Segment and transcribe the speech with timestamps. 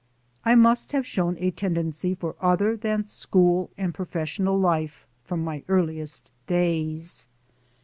[0.43, 5.61] I must have shown a tendency for other than school and professional life from my
[5.67, 7.27] earliest days.